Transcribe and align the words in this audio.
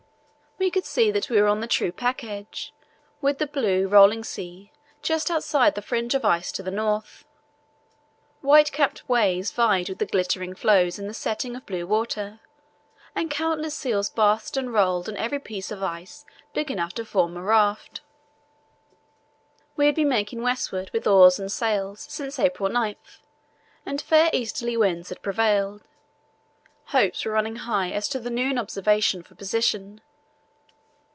We 0.59 0.69
could 0.69 0.85
see 0.85 1.09
that 1.09 1.27
we 1.27 1.41
were 1.41 1.47
on 1.47 1.59
the 1.59 1.65
true 1.65 1.91
pack 1.91 2.23
edge, 2.23 2.71
with 3.19 3.39
the 3.39 3.47
blue, 3.47 3.87
rolling 3.87 4.23
sea 4.23 4.71
just 5.01 5.31
outside 5.31 5.73
the 5.73 5.81
fringe 5.81 6.13
of 6.13 6.23
ice 6.23 6.51
to 6.51 6.61
the 6.61 6.69
north. 6.69 7.25
White 8.41 8.71
capped 8.71 9.09
waves 9.09 9.49
vied 9.49 9.89
with 9.89 9.97
the 9.97 10.05
glittering 10.05 10.53
floes 10.53 10.99
in 10.99 11.07
the 11.07 11.15
setting 11.15 11.55
of 11.55 11.65
blue 11.65 11.87
water, 11.87 12.41
and 13.15 13.31
countless 13.31 13.73
seals 13.75 14.11
basked 14.11 14.55
and 14.55 14.71
rolled 14.71 15.09
on 15.09 15.17
every 15.17 15.39
piece 15.39 15.71
of 15.71 15.81
ice 15.81 16.25
big 16.53 16.69
enough 16.69 16.93
to 16.93 17.05
form 17.05 17.35
a 17.37 17.41
raft. 17.41 18.01
We 19.75 19.87
had 19.87 19.95
been 19.95 20.09
making 20.09 20.43
westward 20.43 20.91
with 20.93 21.07
oars 21.07 21.39
and 21.39 21.51
sails 21.51 22.05
since 22.07 22.37
April 22.37 22.69
9, 22.69 22.97
and 23.83 23.99
fair 23.99 24.29
easterly 24.31 24.77
winds 24.77 25.09
had 25.09 25.23
prevailed. 25.23 25.81
Hopes 26.89 27.25
were 27.25 27.31
running 27.31 27.55
high 27.55 27.89
as 27.89 28.07
to 28.09 28.19
the 28.19 28.29
noon 28.29 28.59
observation 28.59 29.23
for 29.23 29.33
position. 29.33 30.01